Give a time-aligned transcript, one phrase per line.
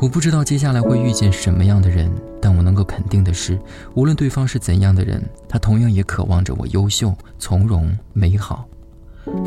[0.00, 2.10] 我不知道接下来会遇见什么样的人，
[2.40, 3.58] 但我能够肯定的是，
[3.94, 8.66] 无论对方是怎样的人，他同样也渴望着我优秀、从容、美好。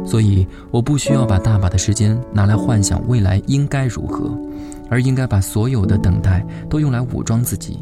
[0.05, 4.37] 所以，我不需要把大把的时间拿来幻想未来应该如何，
[4.91, 7.79] 而应该把所有的等待都用来武装自己，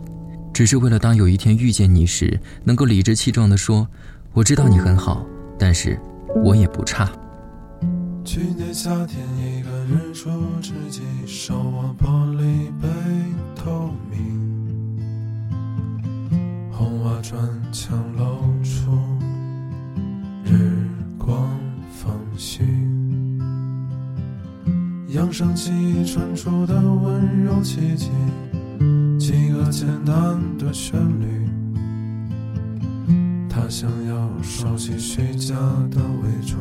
[0.53, 3.85] 只是为了当有一天遇见你时，能够理直气壮地说
[4.31, 5.25] ：“我知道你很好，
[5.59, 5.99] 但是
[6.45, 7.11] 我也不差。”
[8.23, 9.60] 去年夏天，一
[9.91, 10.29] 日出
[10.61, 12.87] 之际手握玻璃杯
[13.53, 14.97] 透明，
[16.71, 17.37] 红瓦砖
[17.73, 18.23] 墙露
[18.63, 18.89] 出
[20.45, 21.45] 日光
[21.91, 22.63] 缝隙，
[25.09, 28.11] 扬声器传出的温柔气息，
[29.19, 31.49] 几个简单的旋律，
[33.49, 35.53] 他想要收起虚假
[35.89, 36.57] 的伪装。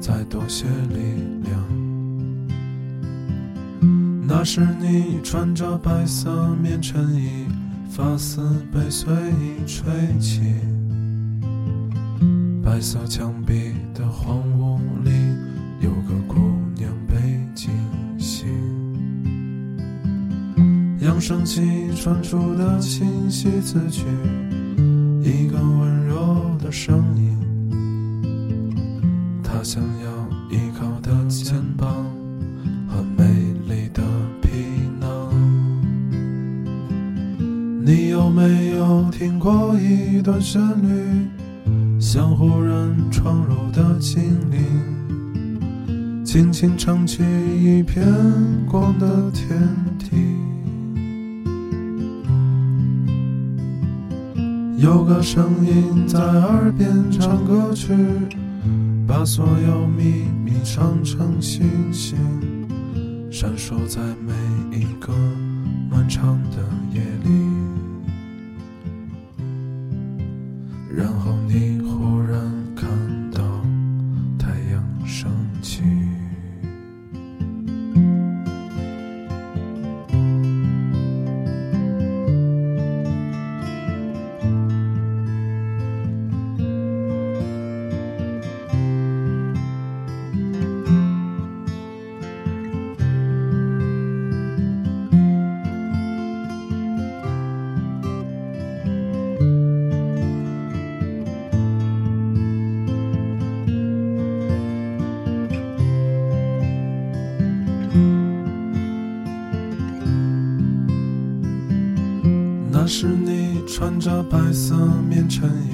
[0.00, 1.31] 再多些力
[4.42, 7.46] 那时你穿着白色棉衬衣，
[7.88, 9.84] 发丝被随意吹
[10.18, 10.40] 起。
[12.60, 15.12] 白色墙壁的荒芜里，
[15.80, 16.34] 有个姑
[16.74, 17.14] 娘被
[17.54, 17.70] 惊
[18.18, 18.48] 醒。
[20.98, 21.62] 扬声器
[21.94, 24.02] 传出的清晰字句，
[25.22, 27.38] 一个温柔的声音。
[29.62, 30.10] 想要
[30.50, 31.88] 依靠的肩膀
[38.34, 41.28] 没有听过一段旋律，
[42.00, 48.02] 像忽然闯入的精灵，轻轻撑起一片
[48.66, 49.58] 光的天
[49.98, 50.16] 地？
[54.78, 57.92] 有个声音在耳边唱歌曲。
[59.04, 62.16] 把所有秘密唱成星星，
[63.30, 64.32] 闪烁在每
[64.78, 65.12] 一个
[65.90, 66.58] 漫长的
[66.94, 67.51] 夜里。
[114.02, 114.74] 着白色
[115.08, 115.70] 棉衬衣，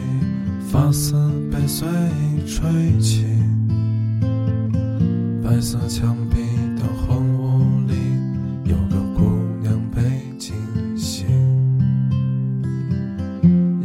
[0.70, 1.14] 发丝
[1.50, 3.24] 被随意吹起。
[5.42, 6.36] 白色墙壁
[6.76, 7.94] 的荒芜里，
[8.64, 9.30] 有个姑
[9.62, 10.02] 娘被
[10.38, 10.54] 惊
[10.94, 11.26] 醒。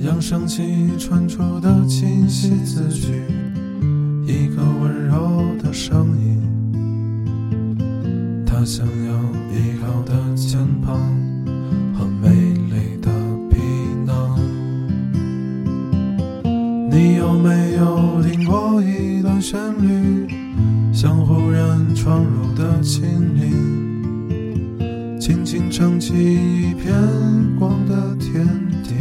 [0.02, 3.24] 扬声器传出的清晰字句，
[4.28, 6.44] 一个温柔的声音。
[8.46, 9.14] 他想要
[9.54, 11.00] 依靠的肩膀
[16.94, 20.28] 你有没有听过一段旋律，
[20.94, 23.02] 像忽然闯入的精
[23.34, 26.94] 灵，轻轻撑起一片
[27.58, 28.48] 光的天
[28.84, 28.94] 地？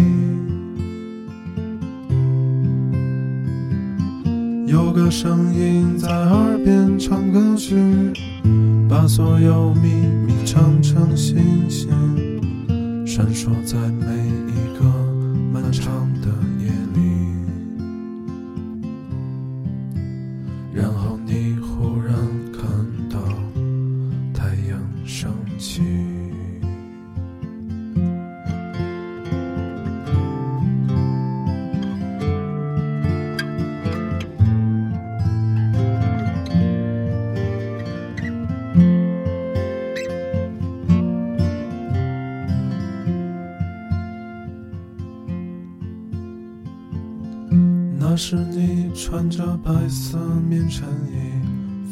[4.66, 7.76] 有个声音在耳边唱歌曲，
[8.88, 9.90] 把所有秘
[10.26, 11.36] 密唱成星
[11.68, 11.90] 星，
[13.04, 14.06] 闪烁在每
[24.52, 25.80] 太阳升起。
[47.98, 51.31] 那是你穿着白色棉衬衣，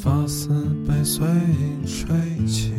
[0.02, 0.48] 发丝
[0.88, 2.72] 被随意吹起。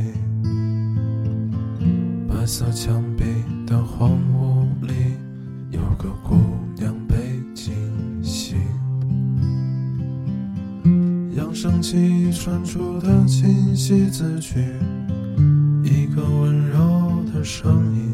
[2.28, 3.24] 白色墙壁
[3.68, 4.94] 的荒芜里，
[5.70, 6.36] 有个姑
[6.76, 7.16] 娘被
[7.54, 7.76] 惊
[8.24, 8.58] 醒。
[11.36, 14.60] 扬声器传出的清晰字句，
[15.84, 18.11] 一个温柔的声音。